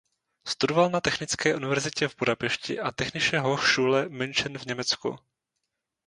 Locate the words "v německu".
4.57-5.15